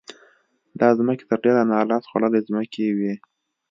[0.79, 3.13] دا ځمکې تر ډېره نا لاس خوړلې ځمکې وې.